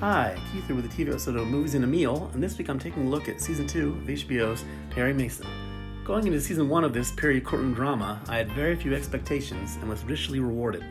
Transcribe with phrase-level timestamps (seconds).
[0.00, 2.68] Hi, Keith here with a TV episode of Movies in a Meal, and this week
[2.68, 5.48] I'm taking a look at season 2 of HBO's Perry Mason.
[6.04, 9.88] Going into season 1 of this period courtroom drama, I had very few expectations and
[9.88, 10.84] was richly rewarded.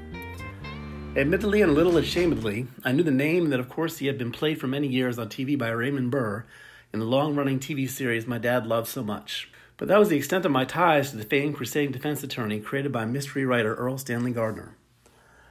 [1.16, 4.18] Admittedly and a little ashamedly, I knew the name and that of course he had
[4.18, 6.44] been played for many years on TV by Raymond Burr
[6.92, 9.50] in the long running TV series my dad loved so much.
[9.78, 12.92] But that was the extent of my ties to the famed crusading defense attorney created
[12.92, 14.76] by mystery writer Erle Stanley Gardner.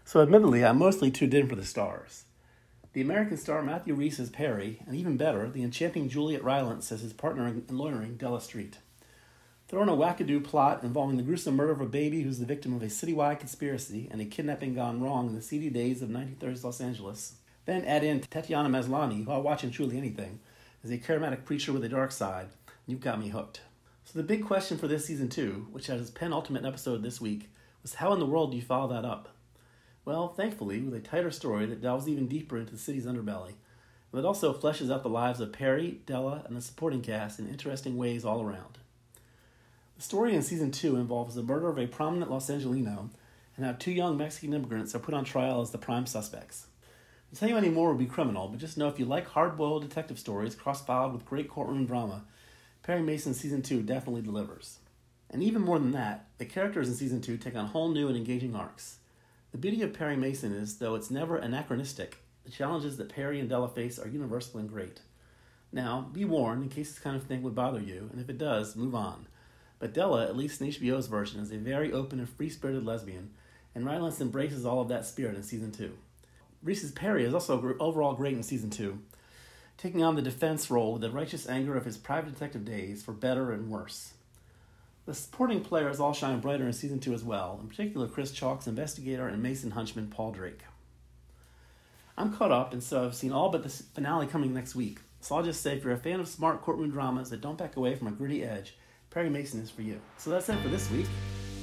[0.04, 2.26] So, admittedly, I'm mostly tuned in for the stars.
[2.96, 7.02] The American star Matthew Rhys as Perry, and even better, the enchanting Juliet Rylance as
[7.02, 8.78] his partner in lawyering, Della Street.
[9.68, 12.72] Throw in a wackadoo plot involving the gruesome murder of a baby who's the victim
[12.72, 16.64] of a citywide conspiracy and a kidnapping gone wrong in the seedy days of 1930s
[16.64, 17.34] Los Angeles.
[17.66, 20.40] Then add in Tatiana Maslany, while watching truly anything,
[20.82, 23.60] as a charismatic preacher with a dark side, and you've got me hooked.
[24.06, 27.50] So the big question for this season two, which has its penultimate episode this week,
[27.82, 29.35] was how in the world do you follow that up?
[30.06, 33.54] Well, thankfully, with a tighter story that delves even deeper into the city's underbelly,
[34.12, 37.96] but also fleshes out the lives of Perry, Della, and the supporting cast in interesting
[37.96, 38.78] ways all around.
[39.96, 43.08] The story in season two involves the murder of a prominent Los Angeleno
[43.56, 46.68] and how two young Mexican immigrants are put on trial as the prime suspects.
[47.32, 49.56] To tell you any more would be criminal, but just know if you like hard
[49.56, 52.22] boiled detective stories cross filed with great courtroom drama,
[52.84, 54.78] Perry Mason season two definitely delivers.
[55.28, 58.16] And even more than that, the characters in season two take on whole new and
[58.16, 58.98] engaging arcs.
[59.52, 63.48] The beauty of Perry Mason is, though it's never anachronistic, the challenges that Perry and
[63.48, 65.00] Della face are universal and great.
[65.72, 68.38] Now, be warned in case this kind of thing would bother you, and if it
[68.38, 69.28] does, move on.
[69.78, 73.30] But Della, at least in HBO's version, is a very open and free spirited lesbian,
[73.74, 75.96] and Rylance embraces all of that spirit in season two.
[76.62, 79.00] Rhys's Perry is also overall great in season two,
[79.76, 83.12] taking on the defense role with the righteous anger of his private detective days for
[83.12, 84.14] better and worse.
[85.06, 88.66] The supporting players all shine brighter in season two as well, in particular Chris Chalk's
[88.66, 90.62] investigator and Mason hunchman Paul Drake.
[92.18, 94.98] I'm caught up, and so I've seen all but the finale coming next week.
[95.20, 97.76] So I'll just say if you're a fan of smart courtroom dramas that don't back
[97.76, 98.76] away from a gritty edge,
[99.10, 100.00] Perry Mason is for you.
[100.18, 101.06] So that's it for this week.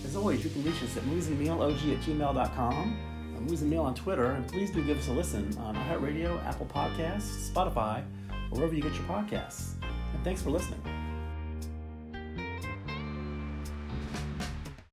[0.05, 3.83] As always, you can reach us at moviesandmealog at gmail.com, on uh, Movies and Meal
[3.83, 8.03] on Twitter, and please do give us a listen on iHeartRadio, Apple Podcasts, Spotify,
[8.51, 9.73] or wherever you get your podcasts.
[10.13, 11.02] And thanks for listening.